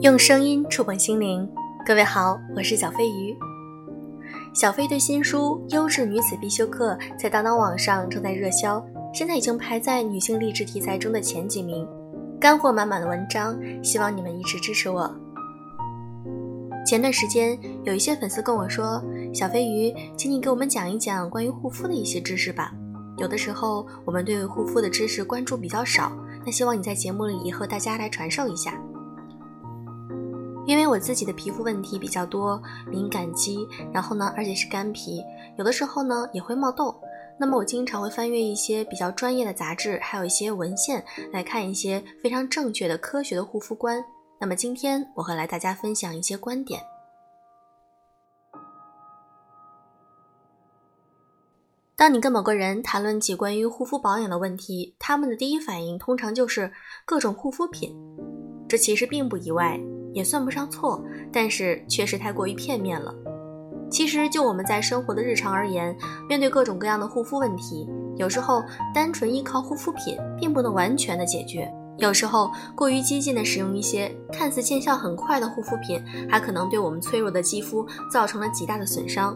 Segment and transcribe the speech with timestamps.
[0.00, 1.48] 用声音触碰心灵，
[1.84, 3.36] 各位好，我是小飞鱼。
[4.54, 8.80] 小飞的新书《优质女子必修课》在当当网上正在热销，
[9.12, 11.84] 现在已经排在女性励志题材中的前几名，
[12.40, 15.12] 干货满满的文章，希望你们一直支持我。
[16.86, 19.02] 前段时间有一些粉丝跟我说
[19.34, 22.72] ：“小飞鱼，请你给我们讲一讲关于护肤的一些知识吧。”
[23.18, 26.12] 有的时候我们对护肤的知识关注比较少，
[26.46, 28.80] 那希望你在节目里也和大家来传授一下。
[30.68, 35.24] 因为我自己的皮肤问题比较多，敏感肌，然后呢，而且是干皮，
[35.56, 36.94] 有的时候呢也会冒痘。
[37.40, 44.04] 那么我经常会翻阅一些比较专业的杂志，还有一些文献来看一些非常正确的科学的护肤观。
[44.38, 46.82] 那么今天我会来大家分享一些观点。
[51.96, 56.70] 当你跟某个人谈论起关于护肤保养的问题，他们的第一反应通常就是
[57.06, 57.96] 各种护肤品，
[58.68, 59.80] 这其实并不意外。
[60.12, 63.14] 也算不上错，但是确实太过于片面了。
[63.90, 65.96] 其实就我们在生活的日常而言，
[66.28, 68.62] 面对各种各样的护肤问题，有时候
[68.94, 71.72] 单纯依靠护肤品并不能完全的解决。
[71.96, 79.34] 有时候过于激进的使用一些看似见效很快的护肤品，还可能对我们脆弱的肌肤造成了极大的损伤。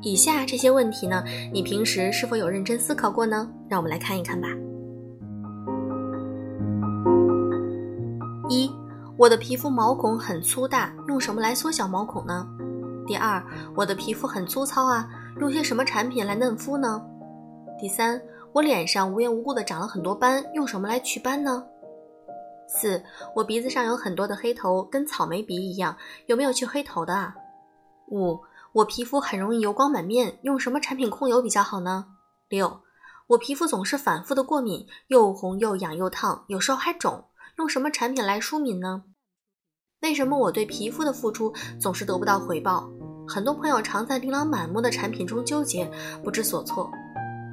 [0.00, 3.48] 以下这些问题呢，你平时是否有认真思考过呢？
[3.68, 4.48] 让我们来看一看吧。
[9.22, 12.44] 我的皮肤毛孔很粗大，用什么来缩小毛孔呢？
[13.06, 13.40] 第二，
[13.76, 17.00] 我的皮肤很粗糙啊，用些什么产品来嫩肤呢？
[17.78, 18.20] 第三，
[18.52, 21.64] 我脸上无缘无故的长了很多斑，用什么来祛斑呢？
[22.66, 23.00] 四，
[23.36, 27.32] 我鼻子上有很多的黑头，跟草莓鼻一样，有没有去黑头的啊？
[28.08, 28.40] 五，
[28.72, 32.06] 我皮肤很容易油光满面，用什么产品控油比较好呢？
[32.48, 32.80] 六，
[33.28, 37.26] 我皮肤总是反复的过敏，又红又痒又烫，有时候还肿，
[37.58, 39.04] 用什么产品来舒敏呢？
[40.02, 42.90] 为什么我对皮肤的付出总是得不到回报？
[43.24, 45.88] 很多朋友常在琳琅满目的产品中纠结，
[46.24, 46.90] 不知所措。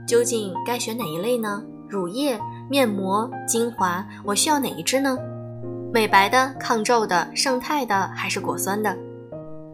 [0.07, 1.63] 究竟该选哪一类呢？
[1.87, 5.15] 乳液、面膜、精华，我需要哪一支呢？
[5.93, 8.97] 美白的、抗皱的、胜肽的还是果酸的？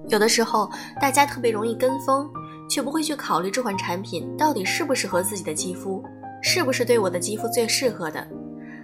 [0.10, 2.30] 有的时候大家特别容易跟风，
[2.70, 6.04] 却不会去考虑这款产品到底适不适合自己的肌肤，
[6.42, 8.28] 是不是对我的肌肤最适合的？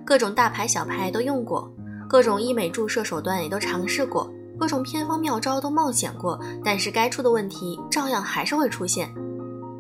[0.06, 1.70] 各种大牌小牌都用过。
[2.12, 4.30] 各种医美注射手段也都尝试过，
[4.60, 9.10] 各种偏方妙招都冒险过，但是该出的问题照样还是会出现。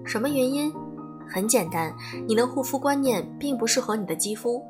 [0.05, 0.73] 什么原因？
[1.27, 1.93] 很简单，
[2.25, 4.63] 你的护肤观念并不适合你的肌肤。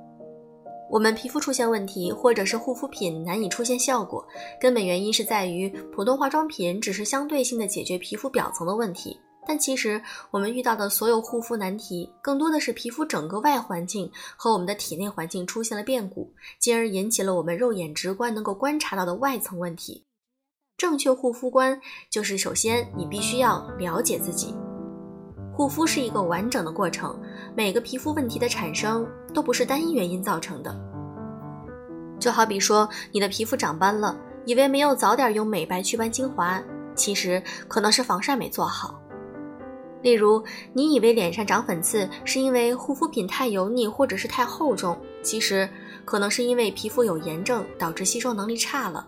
[0.90, 4.28] 我们皮肤出现问题，或者是护肤品难以出现效果，
[4.60, 9.16] 根本原因是在于普通化妆品只是相对性的解决皮肤表层的问题。
[9.48, 20.06] 但其实，我们遇到的所有护肤难题，更多的是皮肤整个外环境和我们的体内环境出现了变故，进而引起了我们肉眼直观能够观察到的外层问题。
[20.78, 21.80] 正确护肤观
[22.10, 24.56] 就是，首先你必须要了解自己。
[25.54, 27.20] 护肤是一个完整的过程，
[27.56, 30.80] 每个皮肤问题的产生都不是单一原因造成的。
[32.20, 34.16] 就好比说，你的皮肤长斑了，
[34.46, 36.62] 以为没有早点用美白祛斑精华，
[36.96, 39.01] 其实可能是防晒没做好。
[40.02, 45.70] 例如，你以为脸上长粉刺是因为护肤品太油腻或者是太厚重，其实
[46.04, 49.08] 可能是因为皮肤有炎症导致吸收能力差了。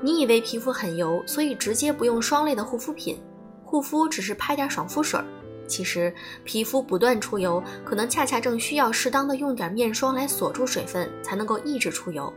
[0.00, 3.16] 你以为皮肤很油，所以直接不用霜类的护肤品，
[3.64, 5.20] 护肤只是拍点爽肤水，
[5.66, 12.32] 其实皮肤不断出油，可能恰恰正需要适当的用点面霜来锁住水分，才能够抑制出油。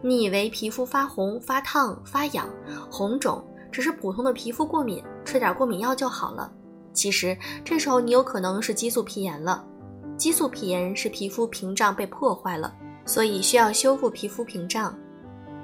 [0.00, 2.48] 你以为皮肤发红、发烫、发痒、
[2.90, 3.46] 红肿。
[3.70, 6.52] 只是普通的皮肤过敏，吃点过敏药就好了。
[6.92, 9.64] 其实这时候你有可能是激素皮炎了。
[10.16, 12.74] 激素皮炎是皮肤屏障被破坏了，
[13.06, 14.94] 所以需要修复皮肤屏障。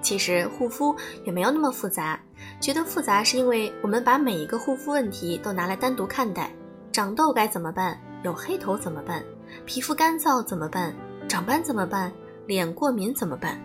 [0.01, 2.19] 其实护肤也没有那么复杂，
[2.61, 6.51] 觉得复杂是因为我们把每一个护肤问题都拿来单独看待。
[6.93, 8.01] 长痘该怎么办？
[8.25, 9.23] 有黑头怎么办？
[9.67, 10.95] 皮肤干燥怎么办？
[11.29, 12.13] 长斑怎么办？
[12.47, 13.61] 脸过敏怎么办？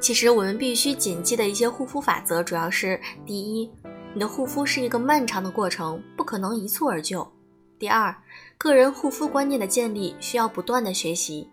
[0.00, 3.70] 其实我们必须谨记的一些护肤法则，主要是：第一，
[4.14, 7.26] 你的护肤是一个漫长的过程，不可能一蹴而就；
[7.78, 8.14] 第二，
[8.58, 11.48] 个人护肤观念的建立需要不断的学习；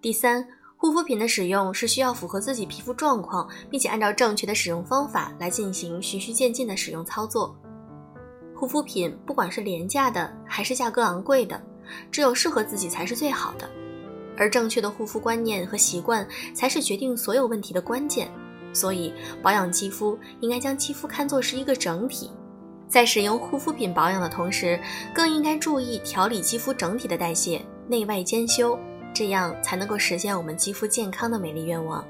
[0.00, 0.46] 第三，
[0.76, 7.56] 护肤品的使用是需要符合自己皮肤状况，并且按照正确的使用方法来进行循序渐进的使用操作。
[8.54, 11.60] 护肤品不管是廉价的还是价格昂贵的，
[12.12, 13.68] 只有适合自己才是最好的。
[14.36, 16.24] 而正确的护肤观念和习惯，
[16.54, 18.30] 才是决定所有问题的关键。
[18.72, 19.12] 所以
[19.42, 22.30] 保养肌肤应该将肌肤看作是一个整体。
[22.88, 24.80] 在使用护肤品保养的同时
[25.14, 28.78] 更应该注意调理肌肤整体的代谢内外兼修
[29.12, 32.04] 这样才能够实现我们肌肤健康的美丽愿望。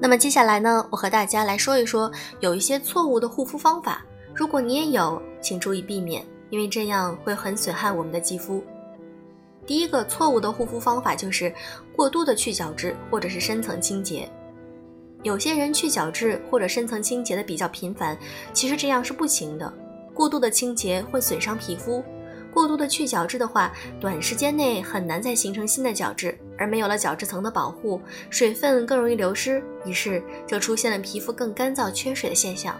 [0.00, 4.04] 那么接下来呢我和大家来说一说有一些错误的护肤方法
[4.34, 8.62] 如果你也有请注意避免因为这样会很损害我们的肌肤。
[9.66, 11.52] 第一个错误的护肤方法就是
[11.96, 14.28] 过度的去角质或者是深层清洁。
[15.22, 18.16] 有些人去角质或者深层清洁的比较频繁，
[18.52, 19.72] 其实这样是不行的。
[20.12, 22.04] 过度的清洁会损伤皮肤，
[22.52, 32.78] 过度的去角质的话，短时间内很难再形成新的角质，而没有了角质层的保护，水分更容易流失，于是就出现了皮肤更干燥、缺水的现象。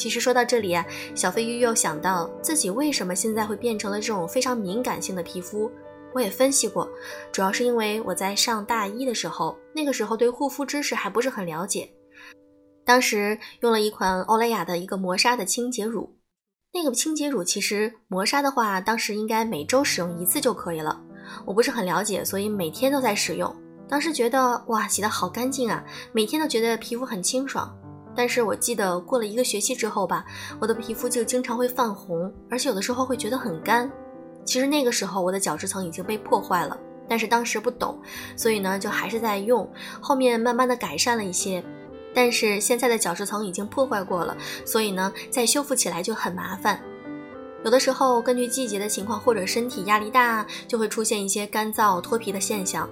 [0.00, 0.82] 其实说到这里啊，
[1.14, 5.70] 小飞鱼又想到自己为什么现在会变成了这种非常敏感性的皮肤。
[6.14, 6.90] 我也分析过，
[7.30, 11.86] 主要是因为我在上大一的时候，那个时候对护肤知识还不是很了解。
[12.82, 16.16] 当时用了一款欧莱雅的一个磨砂的清洁乳，
[16.72, 20.98] 那个清洁乳其实磨砂的话，当时应该每周使用一次就可以了。
[21.44, 23.54] 我不是很了解，所以每天都在使用。
[23.86, 27.76] 当时觉得哇，洗的好干净啊，每天都觉得皮肤很清爽。
[28.14, 30.24] 但是我记得过了一个学期之后吧，
[30.60, 33.90] 我的皮肤就经常会泛红，而且有的时候会觉得很干。
[34.44, 36.78] 其实那个时候我的角质层已经被破坏了，
[37.08, 38.00] 但是当时不懂，
[38.36, 39.70] 所以呢就还是在用。
[40.00, 41.62] 后面慢慢的改善了一些，
[42.14, 46.80] 但是现在的角质层已经破坏过了，所以呢再修复起来就很麻烦。
[47.62, 52.88] 有的时候根据季节的情况或者身体压力大，就会出现一些干燥脱皮的现象。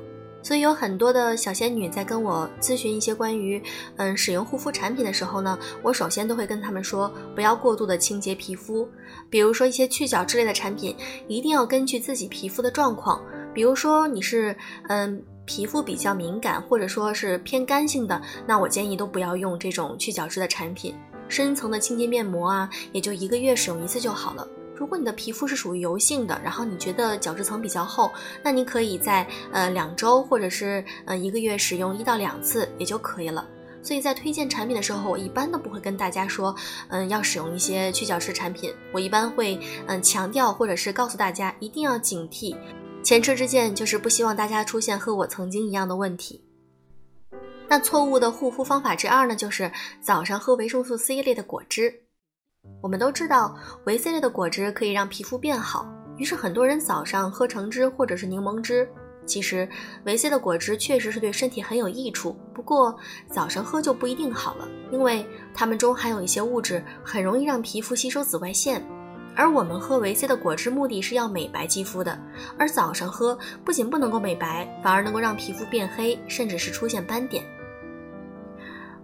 [0.49, 3.63] 所以有很多的小仙女在跟我咨询一些关于
[3.97, 8.89] 嗯使用护肤产品的时候呢，我首先都会跟他们说不要过度的清洁皮肤，
[9.29, 10.97] 比如说一些去角之类的产品，
[11.27, 13.23] 一定要根据自己皮肤的状况，
[13.53, 14.57] 比如说你是
[14.89, 20.95] 嗯皮肤比较敏感或者说是偏干性的，那我建议都不要用这种去角质的产品，
[21.29, 24.49] 深层的清洁面膜啊，也就一个月使用一次就好了。
[24.79, 28.13] 如果你的皮肤是属于油性的，然后你觉得角质层比较厚，
[28.45, 33.45] 那你可以在呃两周或者是呃一个月使用一到两次也就可以了。
[33.83, 36.55] 所以在推荐产品的时候，我一般都不会跟大家说，
[36.91, 38.73] 嗯，要使用一些去角质产品。
[38.93, 39.59] 我一般会
[39.89, 42.57] 嗯强调或者是告诉大家一定要警惕。
[43.03, 46.45] 前车之鉴就是不希望大家出现和我曾经一样的问题。
[47.69, 52.03] 那错误的护肤方法之二呢，就是早上喝维生素 C 类的果汁。
[52.81, 53.57] 我们都知道
[53.87, 58.89] 维 C 类的果汁可以让皮肤变好，于是很多人早上喝橙汁或者是柠檬汁。
[59.27, 59.69] 其实
[60.05, 62.97] 维 C 的果汁确实是对身体很有益处，不过
[63.31, 68.83] 早上喝就不一定好了，因为它们中含有一些物质很容易让皮肤吸收紫外线。
[69.37, 72.19] 而我们喝维 C 的果汁目的是要美白肌肤的，
[72.57, 77.45] 而早上喝不仅不能够美白，反而能够让皮肤变黑，甚至是出现斑点。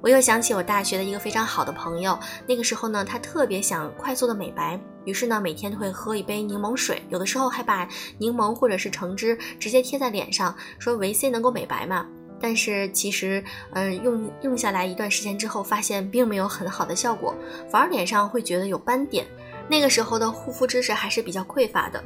[0.04, 12.06] 我又想起我大学的一个非常好的朋友，那个时候呢，他特别想快速的美白，于是呢，每天都会喝一杯柠檬水，有的时候还把柠檬或者是橙汁直接贴在脸上，说维 C 能够美白嘛。
[12.38, 13.42] 但是其实，
[13.72, 17.34] 嗯，用用下来一段时间之后，发现并没有很好的效果，
[17.70, 19.26] 反而脸上会觉得有斑点。
[19.70, 22.04] 那个时候的护肤知识还是比较匮乏的。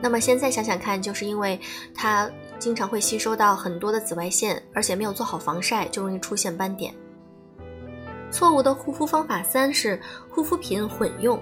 [0.00, 1.60] 那么现在想想看，就是因为
[1.94, 6.94] 他经常会吸收到很多的紫外线，而且没有做好防晒，就容易出现斑点。
[8.34, 9.98] 错误的护肤方法三是
[10.28, 11.40] 护肤品混用，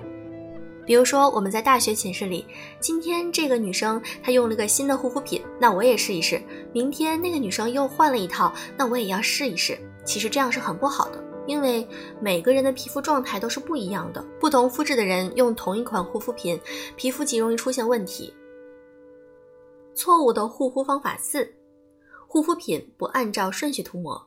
[0.85, 2.47] 比如说我们在大学寝室里，
[2.81, 6.39] 今天这个女生她用了个新的护肤品，那我也试一试；
[6.71, 9.79] 明天那个女生又换了一套，那我也要试一试。
[10.05, 11.89] 其实这样是很不好的，因为
[12.21, 16.61] 每个人的皮肤状态都是不一样的，不同肤质的人用同一款护肤品，
[16.95, 18.35] 皮肤极容易出现问题。
[19.95, 21.51] 错误的护肤方法四，
[22.29, 24.23] 护肤品不按照顺序涂抹。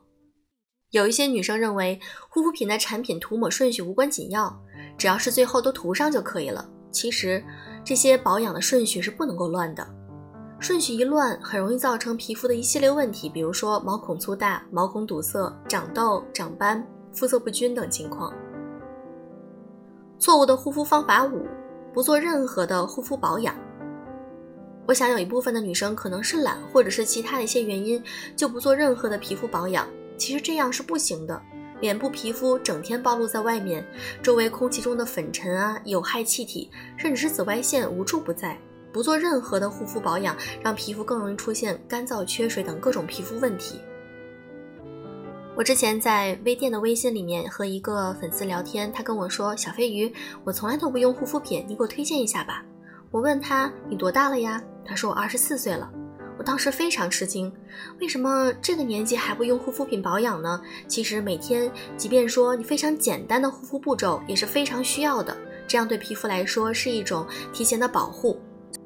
[0.91, 1.99] 有一些女生认为
[2.29, 4.55] 护肤品的产品涂抹顺序无关紧要，
[4.97, 6.67] 只要是最后都涂上就可以了。
[6.91, 7.43] 其实
[7.83, 9.85] 这些保养的顺序是不能够乱的，
[10.59, 18.33] 顺序一乱，很容易造成皮肤的一系列问题，比如说毛孔粗大、毛孔堵塞、长痘、长斑、肤色不均等情况。
[20.17, 21.45] 错误的护肤方法五：
[21.93, 23.53] 不做任何的护肤保养。
[24.87, 28.01] 我想有一部分的女生可能是懒，或者是其他的一些原因，
[28.37, 29.85] 就不做任何的皮肤保养。
[30.17, 31.41] 其实这样是不行的，
[31.81, 33.85] 脸部皮肤整天暴露在外面，
[34.21, 38.57] 周围空气中的粉尘啊、有害气体，甚至是紫外线无处不在。
[38.91, 43.81] 不做任何的护肤保养，让皮肤更容易出现干燥、缺水等各种皮肤问题。
[45.53, 50.13] 我之前在微店的微信里面和一个粉丝聊天，他跟我说：“小飞鱼，
[50.45, 52.63] 我从来都不用护肤品，你给我推荐一下吧。”
[53.11, 55.91] 我问他：“你多大了呀？”他说：“我二十四岁了。”
[56.37, 57.51] 我当时非常吃惊，
[57.99, 60.61] 为什么这个年纪还不用护肤品保养呢？
[60.87, 65.35] 其实每天，即便说你非常简单的护肤步骤也是非常需要的，
[65.67, 68.39] 这样对皮肤来说是一种提前的保护。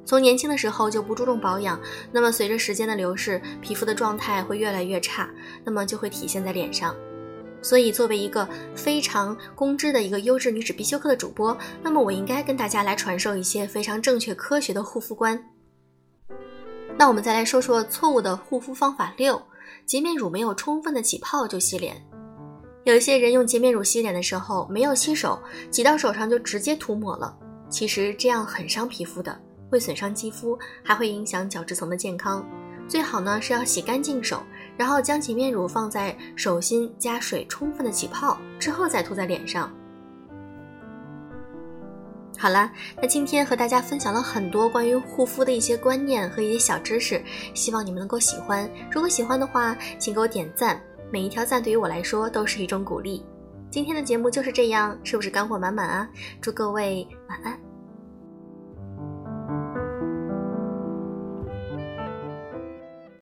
[0.05, 1.79] 从年轻的时候就不注重保养，
[2.11, 5.29] 那么随着时间的流逝，皮肤的状态会越来越差，
[5.63, 6.95] 那么就会体现在脸上。
[7.61, 15.43] 所以，作为一个非常公知的一个优质女子必修课的主播，那么我应该跟大家来传授一些非常正确科学的护肤观。
[16.99, 19.41] 那我们再来说说错误的护肤方法六：
[19.85, 21.95] 洁面乳没有充分的起泡就洗脸。
[22.83, 25.41] 有一些人用洁面乳洗脸的时候没有洗手，
[25.71, 27.33] 挤到手上就直接涂抹了，
[27.69, 29.39] 其实这样很伤皮肤的，
[29.71, 32.45] 会损伤肌肤，还会影响角质层的健康。
[32.85, 34.43] 最好呢是要洗干净手。
[34.75, 39.73] 然后将洁面乳放在手心，加水充分的起泡之后再涂在脸上。
[42.41, 47.21] 好了，那今天和大家分享了很多关于护肤的一些观念和一些小知识，
[47.53, 48.67] 希望你们能够喜欢。
[48.89, 50.81] 如果喜欢的话，请给我点赞，
[51.11, 53.25] 每一条赞对于我来说都是一种鼓励。
[53.69, 56.09] 今天的节目就是这样，是不是干货满满啊？
[56.39, 57.68] 祝各位晚安。